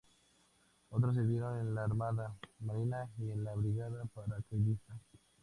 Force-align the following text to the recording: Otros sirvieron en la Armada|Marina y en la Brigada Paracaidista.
Otros 0.89 1.13
sirvieron 1.13 1.59
en 1.59 1.75
la 1.75 1.83
Armada|Marina 1.83 3.07
y 3.19 3.29
en 3.29 3.43
la 3.43 3.53
Brigada 3.53 4.03
Paracaidista. 4.11 4.97